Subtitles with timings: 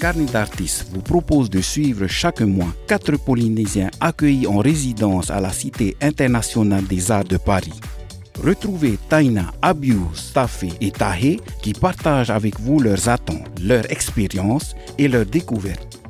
[0.00, 5.50] Carnet d'artistes vous propose de suivre chaque mois quatre Polynésiens accueillis en résidence à la
[5.50, 7.80] Cité internationale des arts de Paris.
[8.42, 15.08] Retrouvez Taina, Abiu, Staffé et Tahé qui partagent avec vous leurs attentes, leurs expériences et
[15.08, 16.00] leurs découvertes.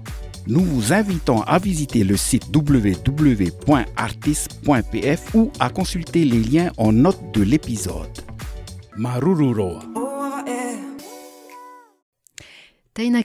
[0.47, 7.33] Nous vous invitons à visiter le site www.artist.pf ou à consulter les liens en note
[7.33, 8.07] de l'épisode.
[8.97, 9.88] Marururoa.
[12.99, 13.23] Taina.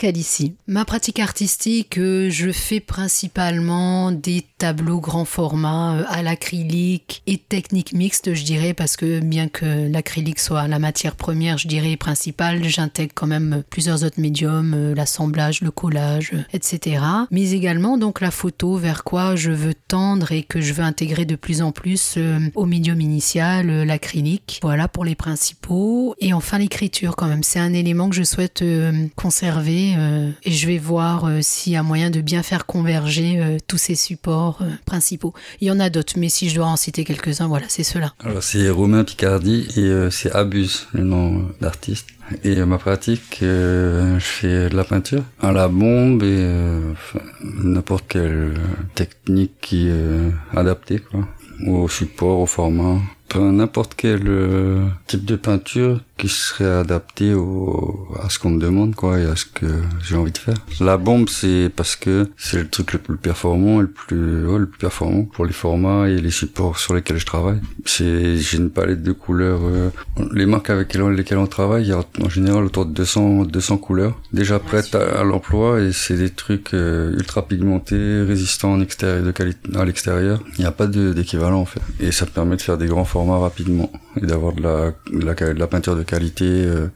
[0.67, 7.37] Ma pratique artistique, euh, je fais principalement des tableaux grand format euh, à l'acrylique et
[7.37, 11.95] technique mixte, je dirais, parce que bien que l'acrylique soit la matière première, je dirais,
[11.95, 17.03] principale, j'intègre quand même plusieurs autres médiums, euh, l'assemblage, le collage, etc.
[17.31, 21.25] Mais également donc la photo, vers quoi je veux tendre et que je veux intégrer
[21.25, 22.17] de plus en plus
[22.55, 24.59] au médium initial, l'acrylique.
[24.61, 26.15] Voilà pour les principaux.
[26.19, 28.63] Et enfin l'écriture quand même, c'est un élément que je souhaite
[29.15, 33.39] conserver euh, et je vais voir euh, s'il y a moyen de bien faire converger
[33.39, 35.33] euh, tous ces supports principaux.
[35.61, 38.13] Il y en a d'autres, mais si je dois en citer quelques-uns, voilà, c'est ceux-là.
[38.23, 42.07] Alors c'est Romain Picardi et c'est Abuse, le nom d'artiste.
[42.43, 46.79] Et ma pratique, je fais de la peinture à la bombe et
[47.43, 48.53] n'importe quelle
[48.95, 51.27] technique qui est adaptée, quoi,
[51.67, 52.99] au support, au format
[53.39, 58.95] n'importe quel euh, type de peinture qui serait adapté au, à ce qu'on me demande
[58.95, 59.65] quoi et à ce que
[60.03, 60.55] j'ai envie de faire.
[60.79, 64.59] La bombe c'est parce que c'est le truc le plus performant et le plus ouais,
[64.59, 67.59] le plus performant pour les formats et les supports sur lesquels je travaille.
[67.85, 69.89] C'est j'ai une palette de couleurs euh,
[70.33, 73.77] les marques avec lesquelles on travaille, il y a en général autour de 200 200
[73.77, 79.23] couleurs déjà prêtes à, l'emploi et c'est des trucs euh, ultra pigmentés, résistants en extérieur
[79.23, 80.41] de qualité à l'extérieur.
[80.57, 83.39] Il n'y a pas d'équivalent en fait et ça permet de faire des grands formats
[83.39, 83.91] rapidement
[84.21, 86.87] et d'avoir de la, de la, peinture de qualité euh,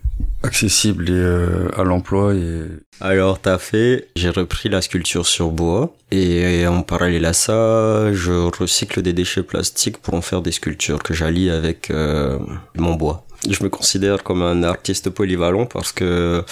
[0.44, 2.64] accessible et euh, à l'emploi et
[3.00, 8.32] alors t'as fait j'ai repris la sculpture sur bois et, en parallèle à ça je
[8.32, 12.40] recycle des déchets plastiques pour en faire des sculptures que j'allie avec euh,
[12.76, 13.26] mon bois.
[13.48, 16.44] Je me considère comme un artiste polyvalent parce que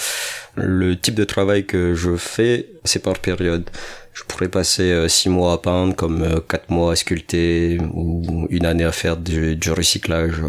[0.54, 3.68] le type de travail que je fais c'est par période.
[4.14, 8.84] Je pourrais passer six mois à peindre, comme quatre mois à sculpter ou une année
[8.84, 10.40] à faire du recyclage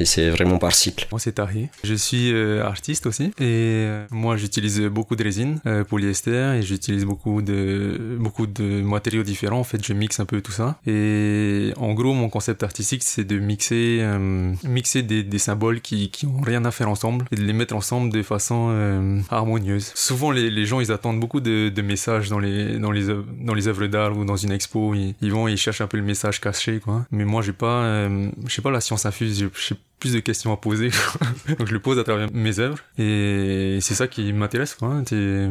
[0.00, 1.06] et c'est vraiment par cycle.
[1.10, 5.60] Moi c'est Tari, je suis euh, artiste aussi et euh, moi j'utilise beaucoup de résine
[5.66, 10.24] euh, polyester et j'utilise beaucoup de beaucoup de matériaux différents en fait je mixe un
[10.24, 15.22] peu tout ça et en gros mon concept artistique c'est de mixer euh, mixer des,
[15.22, 18.22] des, symboles qui qui ont rien à faire ensemble et de les mettre ensemble de
[18.22, 19.92] façon harmonieuse.
[19.94, 23.06] Souvent les, les, gens ils attendent beaucoup de, de, messages dans les dans les
[23.48, 25.98] dans les œuvres d'art ou dans une expo ils, ils, vont ils cherchent un peu
[25.98, 27.06] le message caché quoi.
[27.10, 28.08] Mais moi j'ai pas
[28.46, 30.90] je sais pas la science infuse, je plus de questions à poser.
[31.58, 32.78] Donc je le pose à travers mes œuvres.
[32.98, 34.76] Et c'est ça qui m'intéresse.
[35.06, 35.48] C'est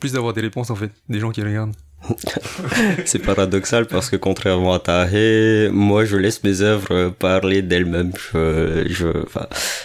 [0.00, 1.74] plus d'avoir des réponses en fait, des gens qui regardent.
[3.06, 8.12] c'est paradoxal parce que contrairement à Tahé, moi je laisse mes œuvres parler d'elles-mêmes.
[8.32, 9.08] Je, je,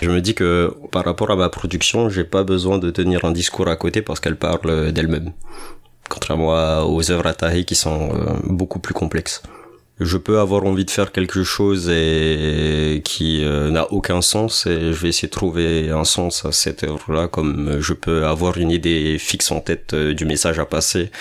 [0.01, 3.31] je me dis que par rapport à ma production, j'ai pas besoin de tenir un
[3.31, 5.31] discours à côté parce qu'elles parlent d'elles-mêmes.
[6.07, 9.41] Contrairement aux œuvres à Tahé qui sont euh, beaucoup plus complexes
[10.03, 14.93] je peux avoir envie de faire quelque chose et qui euh, n'a aucun sens et
[14.93, 18.71] je vais essayer de trouver un sens à cette œuvre-là comme je peux avoir une
[18.71, 21.11] idée fixe en tête euh, du message à passer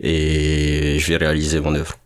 [0.00, 1.96] et je vais réaliser mon œuvre.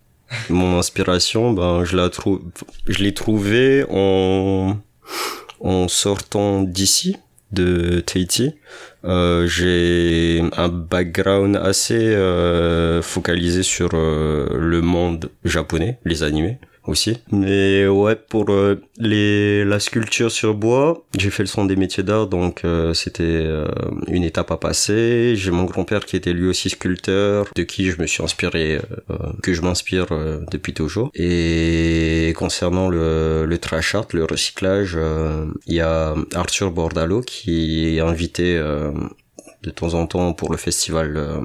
[0.50, 2.43] Mon inspiration, ben je la trouve,
[2.87, 4.77] je l'ai trouvée en
[5.61, 7.17] en sortant d'ici
[7.53, 8.54] de Tahiti.
[9.04, 16.58] Euh, j'ai un background assez euh, focalisé sur euh, le monde japonais, les animés
[16.88, 17.19] aussi.
[17.31, 22.03] Mais ouais, pour euh, les la sculpture sur bois, j'ai fait le son des métiers
[22.03, 23.69] d'art, donc euh, c'était euh,
[24.09, 25.34] une étape à passer.
[25.37, 28.81] J'ai mon grand-père qui était lui aussi sculpteur, de qui je me suis inspiré,
[29.43, 30.06] que je m'inspire
[30.50, 31.10] depuis toujours.
[31.15, 34.99] Et concernant le, le trash art, le recyclage,
[35.66, 38.58] il y a Arthur Bordalo qui est invité
[39.62, 41.43] de temps en temps pour le festival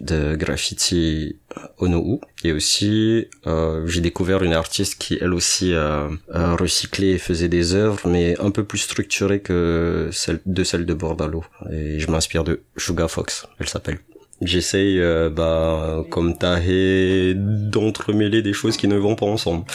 [0.00, 1.36] de graffiti
[1.78, 7.48] Onou et aussi euh, j'ai découvert une artiste qui elle aussi euh, recyclait et faisait
[7.48, 11.44] des œuvres mais un peu plus structurées que celle de celle de Bordalo.
[11.72, 13.98] Et je m'inspire de Sugar Fox elle s'appelle.
[14.42, 19.64] J'essaye euh, bah comme Tahé d'entremêler des choses qui ne vont pas ensemble.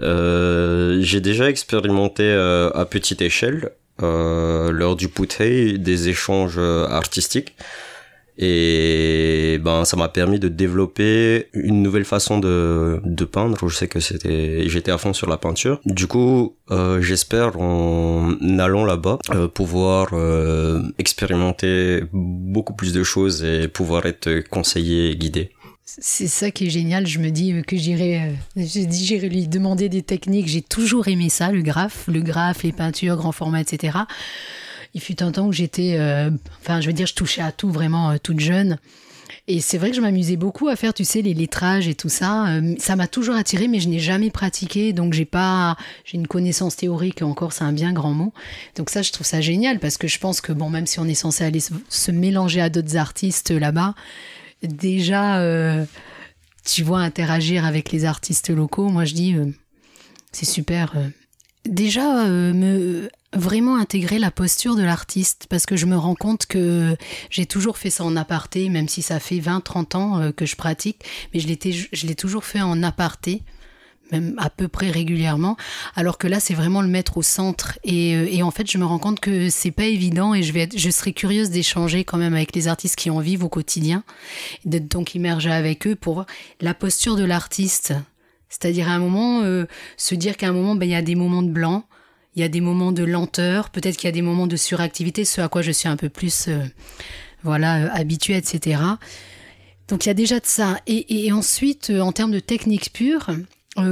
[0.00, 3.70] Euh, j'ai déjà expérimenté euh, à petite échelle
[4.00, 7.56] lors du Putei des échanges artistiques
[8.40, 13.68] Et ben, ça m'a permis de développer une nouvelle façon de, de peindre.
[13.68, 15.80] Je sais que c'était, j'étais à fond sur la peinture.
[15.84, 23.42] Du coup, euh, j'espère en allant là-bas euh, pouvoir euh, expérimenter beaucoup plus de choses
[23.42, 25.50] et pouvoir être conseillé et guidé.
[25.84, 27.08] C'est ça qui est génial.
[27.08, 30.46] Je me dis que j'irai, j'irai lui demander des techniques.
[30.46, 33.98] J'ai toujours aimé ça, le graphe, le graphe, les peintures, grand format, etc.
[34.94, 36.30] Il fut un temps où j'étais, euh,
[36.60, 38.78] enfin, je veux dire, je touchais à tout vraiment euh, toute jeune.
[39.46, 42.08] Et c'est vrai que je m'amusais beaucoup à faire, tu sais, les lettrages et tout
[42.08, 42.48] ça.
[42.48, 46.26] Euh, ça m'a toujours attiré, mais je n'ai jamais pratiqué, donc j'ai pas, j'ai une
[46.26, 48.32] connaissance théorique encore, c'est un bien grand mot.
[48.76, 51.06] Donc ça, je trouve ça génial parce que je pense que bon, même si on
[51.06, 53.94] est censé aller se, mélanger à d'autres artistes là-bas,
[54.62, 55.42] déjà,
[56.64, 59.36] tu vois, interagir avec les artistes locaux, moi je dis,
[60.32, 60.94] c'est super.
[61.68, 66.96] Déjà, me vraiment intégrer la posture de l'artiste parce que je me rends compte que
[67.30, 70.56] j'ai toujours fait ça en aparté, même si ça fait 20-30 ans euh, que je
[70.56, 73.42] pratique, mais je l'ai toujours fait en aparté
[74.10, 75.58] même à peu près régulièrement,
[75.94, 77.78] alors que là c'est vraiment le mettre au centre.
[77.84, 80.50] Et, euh, et, en fait je me rends compte que c'est pas évident et je
[80.54, 83.50] vais être, je serais curieuse d'échanger quand même avec les artistes qui en vivent au
[83.50, 84.04] quotidien,
[84.64, 86.26] d'être donc immergée avec eux pour voir
[86.62, 87.92] la posture de l'artiste,
[88.48, 89.66] c'est-à-dire à un moment euh,
[89.96, 91.84] se dire qu'à un moment ben, il y a des moments de blanc,
[92.34, 95.24] il y a des moments de lenteur, peut-être qu'il y a des moments de suractivité,
[95.24, 96.64] ce à quoi je suis un peu plus euh,
[97.42, 98.80] voilà euh, habituée, etc.
[99.88, 100.78] Donc il y a déjà de ça.
[100.86, 103.30] Et, ensuite, en termes de technique pure,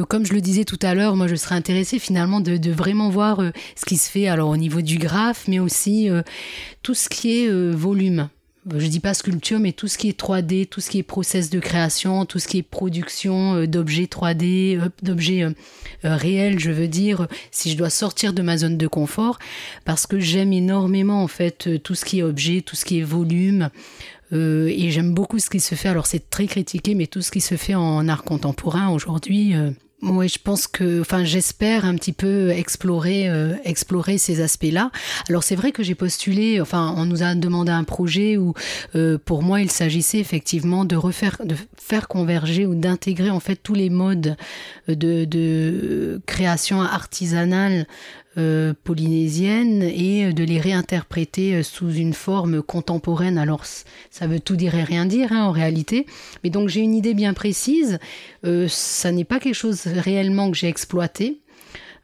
[0.08, 3.40] comme je le disais tout à l'heure, moi je serais intéressée finalement de, vraiment voir
[3.76, 6.10] ce qui se fait alors au niveau du graphe, mais aussi
[6.82, 8.28] tout ce qui est volume
[8.74, 11.50] je dis pas sculpture, mais tout ce qui est 3D, tout ce qui est process
[11.50, 15.52] de création, tout ce qui est production euh, d'objets 3D, euh, d'objets euh,
[16.02, 19.38] réels, je veux dire, si je dois sortir de ma zone de confort,
[19.84, 23.04] parce que j'aime énormément en fait tout ce qui est objet, tout ce qui est
[23.04, 23.70] volume,
[24.32, 25.88] et j'aime beaucoup ce qui se fait.
[25.88, 29.54] Alors c'est très critiqué, mais tout ce qui se fait en art contemporain aujourd'hui.
[30.08, 34.92] Oui, je pense que, enfin, j'espère un petit peu explorer, euh, explorer ces aspects-là.
[35.28, 38.54] Alors c'est vrai que j'ai postulé, enfin, on nous a demandé un projet où,
[38.94, 43.56] euh, pour moi, il s'agissait effectivement de refaire, de faire converger ou d'intégrer en fait
[43.56, 44.36] tous les modes
[44.86, 47.86] de, création artisanale
[48.84, 53.38] polynésiennes et de les réinterpréter euh, sous une forme contemporaine.
[53.38, 53.64] Alors
[54.10, 56.06] ça veut tout dire et rien dire hein, en réalité,
[56.44, 57.98] mais donc j'ai une idée bien précise.
[58.44, 61.40] Euh, ça n'est pas quelque chose réellement que j'ai exploité.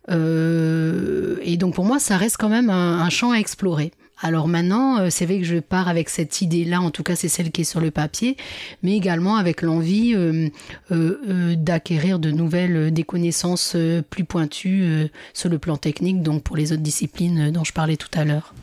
[0.09, 3.93] et donc pour moi, ça reste quand même un champ à explorer.
[4.23, 7.29] Alors maintenant, euh, c'est vrai que je pars avec cette idée-là, en tout cas c'est
[7.29, 8.37] celle qui est sur le papier,
[8.85, 10.49] mais également avec l'envie euh,
[10.93, 13.77] euh, d'acquérir de nouvelles, des connaissances
[14.11, 18.11] plus pointues sur le plan technique, donc pour les autres disciplines dont je parlais tout
[18.15, 18.55] à l'heure.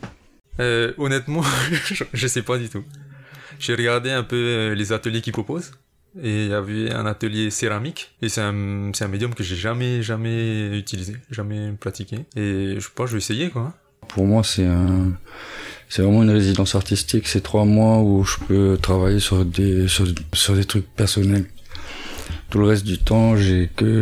[0.98, 1.44] honnêtement,
[2.14, 2.84] je sais pas du tout.
[3.60, 5.72] J'ai regardé un peu les ateliers qu'ils proposent.
[6.24, 8.16] Et il y avait un atelier céramique.
[8.22, 12.26] Et c'est un, médium que j'ai jamais, jamais utilisé, jamais pratiqué.
[12.36, 13.76] Et je pense que je vais essayer, quoi.
[14.10, 15.14] Pour moi, c'est un,
[15.90, 17.28] c'est vraiment une résidence artistique.
[17.28, 20.06] C'est trois mois où je peux travailler sur des, sur,
[20.56, 21.46] des trucs personnels.
[22.52, 24.02] Tout le reste du temps, j'ai que,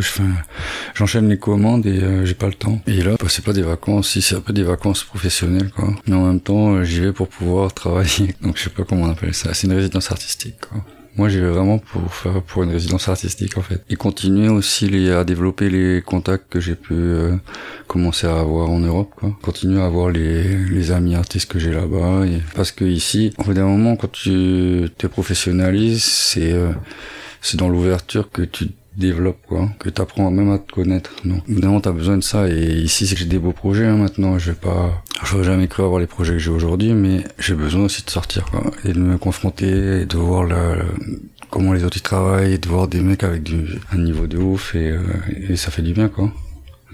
[0.94, 2.80] j'enchaîne les commandes et euh, j'ai pas le temps.
[2.86, 5.94] Et là, bah, c'est pas des vacances, si c'est un peu des vacances professionnelles, quoi.
[6.06, 8.34] Mais en même temps, j'y vais pour pouvoir travailler.
[8.42, 9.52] Donc, je sais pas comment on appelle ça.
[9.52, 10.82] C'est une résidence artistique, quoi.
[11.18, 13.82] Moi, j'y vais vraiment pour faire pour une résidence artistique en fait.
[13.90, 17.36] Et continuer aussi les, à développer les contacts que j'ai pu euh,
[17.88, 19.10] commencer à avoir en Europe.
[19.16, 19.36] Quoi.
[19.42, 22.24] Continuer à avoir les, les amis artistes que j'ai là-bas.
[22.24, 22.40] Et...
[22.54, 26.70] Parce que ici, au bout d'un moment, quand tu te professionnalises, c'est euh,
[27.40, 31.42] c'est dans l'ouverture que tu développes quoi que tu apprends même à te connaître donc
[31.48, 33.96] évidemment tu as besoin de ça et ici c'est que j'ai des beaux projets hein,
[33.96, 37.54] maintenant je vais pas j'aurais jamais cru avoir les projets que j'ai aujourd'hui mais j'ai
[37.54, 40.76] besoin aussi de sortir quoi et de me confronter et de voir la,
[41.50, 44.38] comment les autres y travaillent et de voir des mecs avec du, un niveau de
[44.38, 45.00] ouf et, euh,
[45.48, 46.32] et ça fait du bien quoi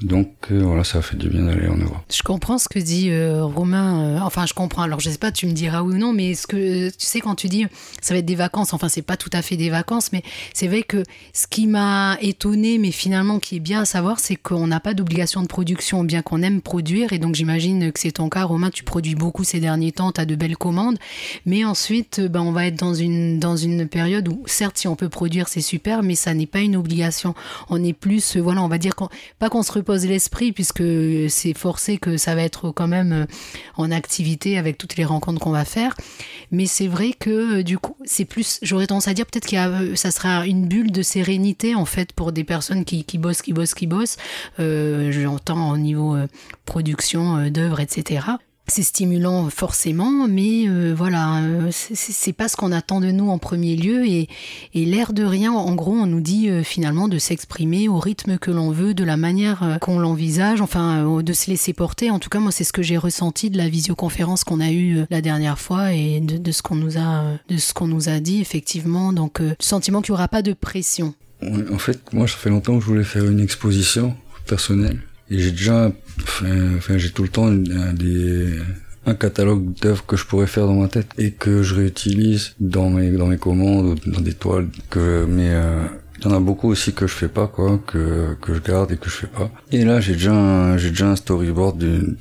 [0.04, 1.96] donc euh, voilà, ça a fait du bien d'aller en Europe.
[2.12, 4.16] Je comprends ce que dit euh, Romain.
[4.16, 4.82] Euh, enfin, je comprends.
[4.82, 7.20] Alors, je sais pas, tu me diras oui ou non, mais ce que tu sais
[7.20, 7.66] quand tu dis
[8.02, 8.74] ça va être des vacances.
[8.74, 12.18] Enfin, c'est pas tout à fait des vacances, mais c'est vrai que ce qui m'a
[12.20, 16.04] étonné, mais finalement qui est bien à savoir, c'est qu'on n'a pas d'obligation de production,
[16.04, 17.14] bien qu'on aime produire.
[17.14, 18.70] Et donc, j'imagine que c'est ton cas, Romain.
[18.70, 20.98] Tu produis beaucoup ces derniers temps, tu as de belles commandes,
[21.46, 24.96] mais ensuite, ben, on va être dans une dans une période où, certes, si on
[24.96, 27.34] peut produire, c'est super, mais ça n'est pas une obligation.
[27.70, 28.94] On est plus, voilà, on va dire
[29.38, 30.82] pas qu'on se l'esprit puisque
[31.28, 33.26] c'est forcé que ça va être quand même euh,
[33.76, 35.94] en activité avec toutes les rencontres qu'on va faire.
[36.50, 39.56] Mais c'est vrai que euh, du coup, c'est plus, j'aurais tendance à dire peut-être qu'il
[39.56, 43.04] y a, euh, ça sera une bulle de sérénité en fait pour des personnes qui,
[43.04, 44.16] qui bossent, qui bossent, qui bossent.
[44.58, 46.16] J'entends au niveau
[46.64, 48.20] production d'œuvres, etc.
[48.66, 53.38] c'est stimulant forcément, mais euh, voilà, euh, c'est pas ce qu'on attend de nous en
[53.38, 54.06] premier lieu.
[54.06, 54.28] Et,
[54.74, 58.50] l'air de rien, en gros, on nous dit euh, finalement de s'exprimer au rythme que
[58.50, 62.10] l'on veut, de la manière qu'on l'envisage, enfin, de se laisser porter.
[62.10, 65.04] En tout cas, moi, c'est ce que j'ai ressenti de la visioconférence qu'on a eue
[65.10, 68.40] la dernière fois et de, ce qu'on nous a, de ce qu'on nous a dit
[68.40, 69.12] effectivement.
[69.12, 71.14] Donc, le sentiment qu'il n'y aura pas de pression.
[71.42, 74.16] en fait, moi, ça fait longtemps que je voulais faire une exposition
[74.46, 75.00] personnelle
[75.30, 78.58] et j'ai déjà, enfin, j'ai tout le temps des,
[79.06, 82.90] un catalogue d'œuvres que je pourrais faire dans ma tête et que je réutilise dans
[82.90, 85.84] mes dans mes commandes dans des toiles que mais euh,
[86.18, 88.92] il y en a beaucoup aussi que je fais pas quoi que que je garde
[88.92, 89.50] et que je fais pas.
[89.72, 92.16] Et là j'ai déjà j'ai déjà un storyboard d'une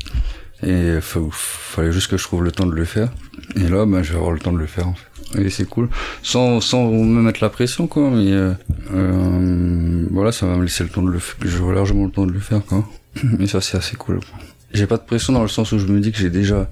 [0.66, 3.12] et fallait juste que je trouve le temps de le faire.
[3.56, 5.42] Et là ben je vais avoir le temps de le faire en fait.
[5.42, 5.90] Et c'est cool.
[6.22, 8.54] Sans sans me mettre la pression quoi mais euh,
[8.94, 9.73] euh,
[10.14, 12.32] voilà ça va me laisser le temps de le faire j'aurai largement le temps de
[12.32, 12.88] le faire quoi.
[13.24, 14.20] Mais ça c'est assez cool.
[14.74, 16.70] J'ai pas de pression dans le sens où je me dis que j'ai déjà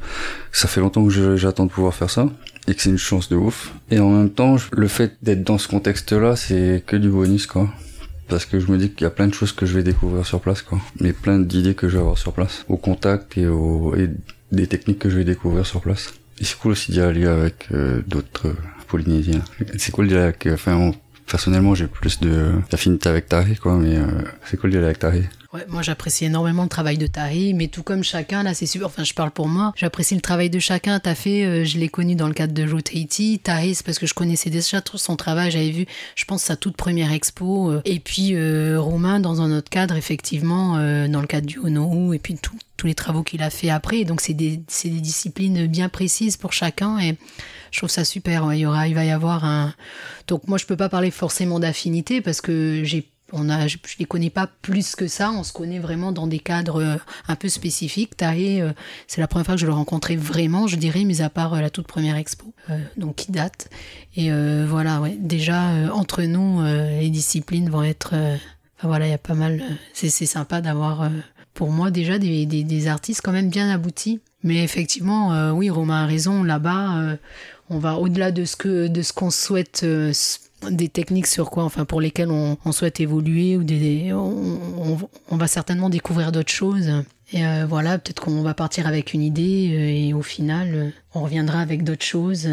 [0.51, 2.29] ça fait longtemps que j'attends de pouvoir faire ça
[2.67, 3.73] et que c'est une chance de ouf.
[3.89, 7.47] Et en même temps le fait d'être dans ce contexte là c'est que du bonus
[7.47, 7.69] quoi.
[8.27, 10.25] Parce que je me dis qu'il y a plein de choses que je vais découvrir
[10.25, 10.79] sur place quoi.
[11.01, 12.63] Mais plein d'idées que je vais avoir sur place.
[12.69, 14.09] Au contact et au et
[14.51, 16.13] des techniques que je vais découvrir sur place.
[16.39, 18.55] Et c'est cool aussi d'y aller avec euh, d'autres euh,
[18.87, 19.43] Polynésiens.
[19.77, 20.91] C'est cool d'y aller avec, euh, enfin,
[21.31, 23.97] personnellement, j'ai plus de d'affinité avec Tari, quoi, mais
[24.45, 25.23] c'est cool d'y aller avec Tari.
[25.53, 28.85] Ouais, moi j'apprécie énormément le travail de Tari, mais tout comme chacun, là c'est sûr,
[28.85, 30.99] enfin je parle pour moi, j'apprécie le travail de chacun.
[30.99, 33.39] T'as fait, je l'ai connu dans le cadre de Joe Tahiti.
[33.39, 36.77] Tari, c'est parce que je connaissais déjà son travail, j'avais vu, je pense, sa toute
[36.77, 37.73] première expo.
[37.83, 38.35] et puis
[38.77, 40.75] Romain, dans un autre cadre, effectivement,
[41.07, 44.05] dans le cadre du Onohu, et puis tout, tous les travaux qu'il a fait après.
[44.05, 47.15] Donc c'est des, des, disciplines bien précises pour chacun et
[47.69, 48.51] je trouve ça super.
[48.53, 49.75] Il, y aura, il va y avoir un.
[50.27, 54.47] Donc moi je peux pas parler forcément d'affinité parce que j'ai je, les connais pas
[54.61, 55.31] plus que ça.
[55.31, 56.95] On se connaît vraiment dans des cadres euh,
[57.27, 58.17] un peu spécifiques.
[58.17, 58.71] Tahé, euh,
[59.07, 61.61] c'est la première fois que je le rencontrais vraiment, je dirais, mis à part euh,
[61.61, 62.53] la toute première expo,
[62.97, 63.69] donc qui date.
[64.15, 64.29] Et
[64.65, 68.13] voilà, déjà entre nous, les disciplines vont être.
[68.83, 69.63] voilà, il y a pas mal.
[69.93, 71.09] c'est sympa d'avoir
[71.53, 74.19] pour moi déjà des, des, artistes quand même bien aboutis.
[74.43, 76.43] Mais effectivement, euh, oui, Romain a raison.
[76.43, 77.15] Là-bas, euh,
[77.69, 80.11] on va au-delà de ce que de ce qu'on souhaite, euh,
[80.69, 84.97] des techniques sur quoi, enfin pour lesquelles on, souhaite évoluer ou des, on,
[85.29, 86.91] on, va certainement découvrir d'autres choses.
[87.33, 91.83] Et voilà, peut-être qu'on va partir avec une idée et au final, on reviendra avec
[91.83, 92.47] d'autres choses.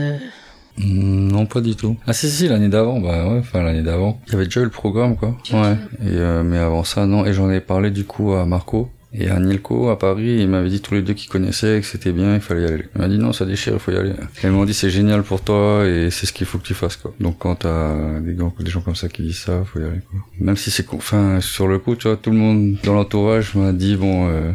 [0.85, 1.97] Non, pas du tout.
[2.07, 4.21] Ah si si, l'année d'avant, bah ouais, enfin l'année d'avant.
[4.27, 5.37] Il y avait déjà eu le programme quoi.
[5.53, 5.77] Ouais.
[6.03, 7.25] Et euh, mais avant ça, non.
[7.27, 10.39] Et j'en ai parlé du coup à Marco et à Nilko à Paris.
[10.41, 12.85] Il m'avait dit tous les deux qu'ils connaissaient que c'était bien, il fallait y aller.
[12.95, 14.11] Il m'a dit non, ça déchire, il faut y aller.
[14.11, 16.75] Et ils m'ont dit c'est génial pour toi et c'est ce qu'il faut que tu
[16.75, 17.15] fasses quoi.
[17.21, 20.21] Donc quand t'as des des gens comme ça qui disent ça, faut y aller quoi.
[20.41, 23.73] Même si c'est, enfin sur le coup, tu vois, tout le monde dans l'entourage m'a
[23.73, 24.53] dit bon, euh,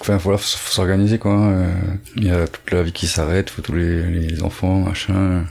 [0.00, 1.32] enfin faut, s'organiser quoi.
[1.32, 1.66] Hein.
[2.16, 5.44] Il y a toute la vie qui s'arrête, faut tous les enfants, machin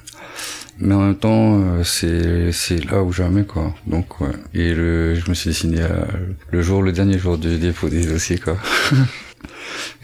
[0.80, 3.74] mais en même temps euh, c'est c'est là ou jamais quoi.
[3.88, 4.32] Donc ouais.
[4.54, 5.82] Et le je me suis dessiné
[6.52, 8.58] le jour le dernier jour du dépôt des dossiers quoi.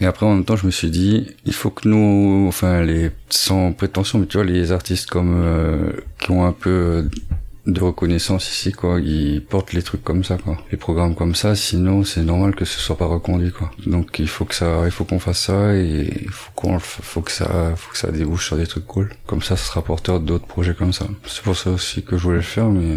[0.00, 3.10] Et après en même temps je me suis dit il faut que nous enfin les
[3.28, 7.08] sans prétention mais tu vois les artistes comme euh, qui ont un peu
[7.66, 9.00] de reconnaissance ici quoi.
[9.00, 10.58] Ils portent les trucs comme ça quoi.
[10.70, 13.70] Les programmes comme ça sinon c'est normal que ce soit pas reconduit quoi.
[13.86, 17.20] Donc il faut que ça il faut qu'on fasse ça et il faut qu'on faut
[17.20, 19.10] que ça faut que ça débouche sur des trucs cool.
[19.26, 21.06] Comme ça ça sera porteur d'autres projets comme ça.
[21.26, 22.96] C'est pour ça aussi que je voulais le faire mais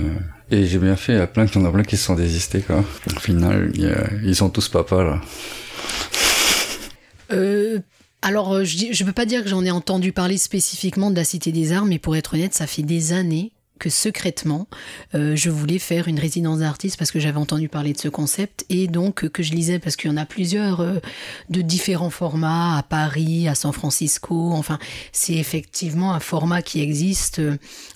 [0.51, 1.13] et j'ai bien fait.
[1.13, 2.84] Il y a plein qui en a plein qui se sont désistés quoi.
[3.15, 5.22] Au final ils sont tous papas là.
[7.32, 7.79] Euh,
[8.22, 11.51] alors, je ne peux pas dire que j'en ai entendu parler spécifiquement de la Cité
[11.51, 14.68] des Arts, mais pour être honnête, ça fait des années que secrètement,
[15.15, 18.65] euh, je voulais faire une résidence d'artiste parce que j'avais entendu parler de ce concept
[18.70, 21.00] et donc que je lisais parce qu'il y en a plusieurs euh,
[21.50, 24.51] de différents formats à Paris, à San Francisco.
[24.53, 24.80] Enfin,
[25.12, 27.42] c'est effectivement un format qui existe.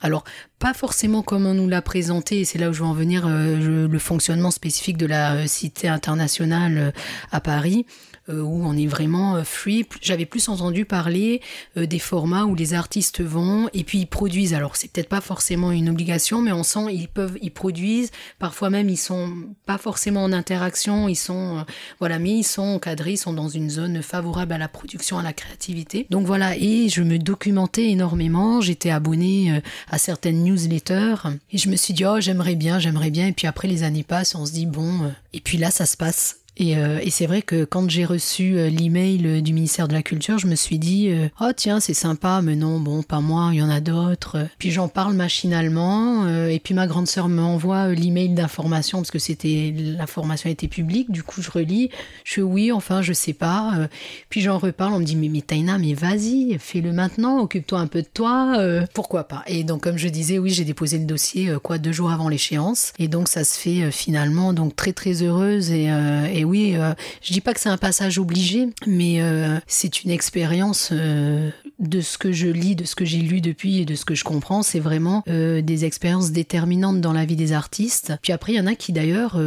[0.02, 0.24] Alors,
[0.60, 3.26] pas forcément comme on nous l'a présenté, et c'est là où je veux en venir,
[3.28, 6.94] euh, le fonctionnement spécifique de la Cité internationale
[7.32, 7.86] à Paris.
[8.30, 9.86] Euh, où on est vraiment euh, free.
[10.02, 11.40] J'avais plus entendu parler
[11.78, 14.54] euh, des formats où les artistes vont et puis ils produisent.
[14.54, 18.12] Alors c'est peut-être pas forcément une obligation, mais on sent ils peuvent, ils produisent.
[18.38, 19.34] Parfois même ils sont
[19.66, 21.66] pas forcément en interaction, ils sont
[22.00, 25.24] voilà, mais ils sont encadrés, ils sont dans une zone favorable à la production, à
[25.24, 26.06] la créativité.
[26.10, 28.60] Donc voilà, et je me documentais énormément.
[28.60, 33.28] J'étais abonné à certaines newsletters et je me suis dit oh j'aimerais bien, j'aimerais bien.
[33.28, 35.14] Et puis après les années passent, on se dit bon.
[35.32, 38.58] Et puis là ça se passe Et, euh, et c'est vrai que quand j'ai reçu
[38.58, 41.94] euh, l'email du ministère de la Culture, je me suis dit euh, oh tiens c'est
[41.94, 44.48] sympa, mais non bon pas moi, il y en a d'autres.
[44.58, 48.98] Puis j'en parle machinalement, euh, et puis ma grande sœur me envoie euh, l'email d'information
[48.98, 51.12] parce que c'était l'information était publique.
[51.12, 51.92] Du coup je relis,
[52.24, 53.74] je fais oui enfin je sais pas.
[53.78, 53.88] Euh,
[54.30, 57.88] puis j'en reparle, on me dit mais, mais Taina mais vas-y fais-le maintenant, occupe-toi un
[57.88, 59.44] peu de toi, euh, pourquoi pas?
[59.46, 62.30] Et donc comme je disais oui j'ai déposé le dossier euh, quoi deux jours avant
[62.30, 66.47] l'échéance, et donc ça se fait euh, finalement donc très très heureuse et, euh, et
[66.48, 70.90] oui euh, je dis pas que c'est un passage obligé, mais euh, c'est une expérience
[70.92, 71.50] euh,
[71.80, 74.16] de ce que je lis, de ce que j'ai lu depuis et de ce que
[74.16, 78.14] je comprends, c'est vraiment des expériences déterminantes dans la vie des artistes.
[78.22, 79.40] Puis après, il y en a qui d'ailleurs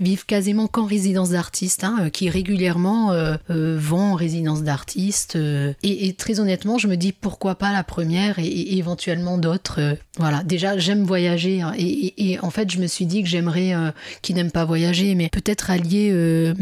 [0.00, 3.14] vivent quasiment qu'en résidence d'artiste, hein, qui régulièrement
[3.48, 5.38] vont en résidence d'artiste.
[5.82, 9.96] et, très honnêtement, je me dis pourquoi pas la première et éventuellement d'autres.
[10.20, 13.90] Voilà, déjà j'aime voyager hein, et, en fait je me suis dit que j'aimerais, euh,
[14.22, 16.54] qui n'aime pas voyager, mais peut-être allier euh,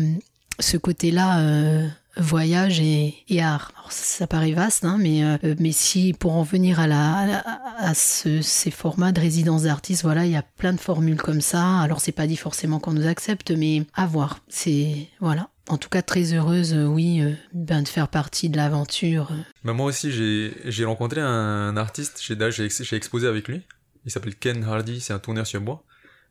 [0.61, 1.41] ce côté-là.
[1.41, 1.89] euh,
[2.19, 3.73] voyage et, art.
[3.77, 9.13] Alors, ça, paraît vaste, hein, mais, euh, mais si pour en venir à, ces formats
[9.13, 11.81] de résidence d'artistes, voilà, il y a plein de formules comme ça.
[11.81, 14.41] Alors c'est pas dit forcément qu'on nous accepte, mais à voir.
[14.49, 15.49] C'est voilà.
[15.69, 19.31] En tout cas très heureuse, euh, oui, euh, ben, de faire partie de l'aventure.
[19.65, 23.63] Bah, moi aussi, j'ai rencontré un artiste, j'ai j'ai ex- j'ai exposé avec lui.
[24.07, 25.85] Il s'appelle Ken Hardy, c'est un tourneur sur bois.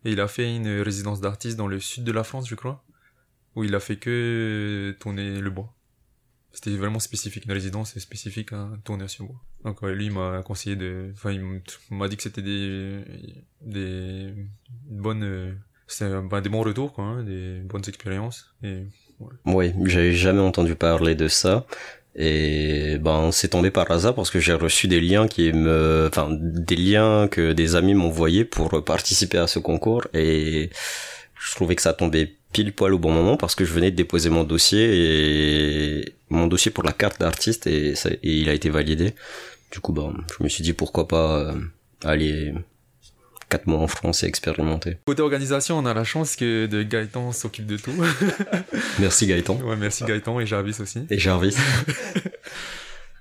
[0.06, 2.84] Et il a fait une résidence d'artiste dans le sud de la France, je crois,
[3.56, 5.74] où il a fait que tourner le bois.
[6.51, 9.41] C'était vraiment spécifique, une résidence spécifique à tourner sur bois.
[9.63, 11.12] Donc ouais, lui, il m'a conseillé de...
[11.13, 13.03] Enfin, il m'a dit que c'était des...
[13.62, 14.34] des
[14.89, 15.60] bonnes...
[16.01, 18.56] ben, des bons retours, quoi, hein, des bonnes expériences.
[19.45, 21.65] Oui, j'avais jamais entendu parler de ça.
[22.19, 26.29] Et ben c'est tombé par hasard parce que j'ai reçu des liens qui me, enfin
[26.31, 30.71] des liens que des amis m'envoyaient pour participer à ce concours et
[31.39, 33.95] je trouvais que ça tombait pile poil au bon moment parce que je venais de
[33.95, 38.71] déposer mon dossier et mon dossier pour la carte d'artiste et, et il a été
[38.71, 39.13] validé.
[39.71, 41.53] Du coup ben je me suis dit pourquoi pas euh,
[42.03, 42.51] aller
[43.50, 44.98] quatre mois en France et expérimenter.
[45.06, 47.94] Côté organisation, on a la chance que de Gaëtan s'occupe de tout.
[49.00, 51.01] Merci Gaëtan ouais, merci Gaëtan et Jarvis aussi.
[51.10, 51.56] et Jarvis.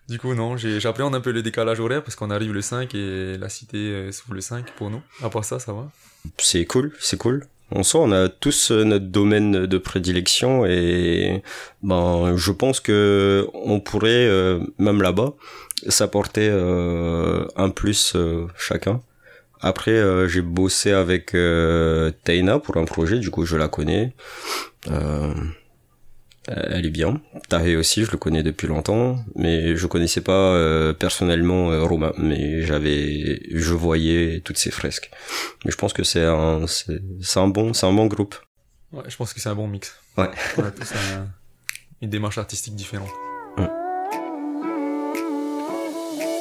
[0.08, 2.94] Du coup, non, j'ai- j'appréhende un peu le décalage horaire parce qu'on arrive le 5
[2.94, 5.02] et la cité euh, s'ouvre le 5 pour nous.
[5.20, 5.90] À part ça, ça va?
[6.38, 7.44] C'est cool, c'est cool.
[7.72, 11.42] En soi, on a tous euh, notre domaine de prédilection et
[11.82, 15.34] ben je pense que on pourrait euh, même là-bas
[15.88, 19.02] s'apporter euh, un plus euh, chacun.
[19.66, 24.14] Après, euh, j'ai bossé avec euh, Taina pour un projet, du coup je la connais.
[24.90, 25.34] Euh,
[26.46, 27.20] elle est bien.
[27.48, 32.62] Tahé aussi, je le connais depuis longtemps, mais je connaissais pas euh, personnellement Romain, mais
[32.62, 35.10] j'avais, je voyais toutes ses fresques.
[35.64, 38.36] Mais je pense que c'est un, c'est c'est un bon, c'est un bon groupe.
[38.92, 39.98] Ouais, je pense que c'est un bon mix.
[40.16, 40.30] Ouais.
[40.58, 41.26] On a tous un-
[42.02, 43.10] une démarche artistique différente.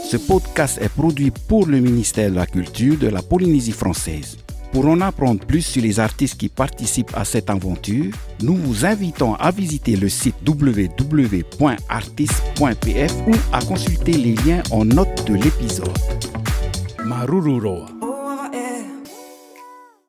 [0.06, 4.38] Ce podcast est produit pour le ministère de la Culture de la Polynésie française.
[4.72, 8.14] Pour en apprendre plus sur les artistes qui participent à cette aventure,
[8.44, 11.54] nous vous invitons à visiter le site www.artist.pf
[13.28, 15.90] ou à consulter les liens en note de l'épisode.
[17.04, 18.05] Marururoa.